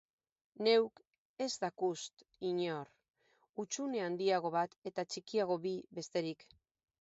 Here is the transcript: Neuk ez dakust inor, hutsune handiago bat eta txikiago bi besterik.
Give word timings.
Neuk 0.67 1.01
ez 1.45 1.49
dakust 1.63 2.25
inor, 2.51 2.89
hutsune 3.65 4.01
handiago 4.07 4.53
bat 4.57 4.75
eta 4.93 5.07
txikiago 5.11 5.59
bi 5.69 5.77
besterik. 6.01 6.49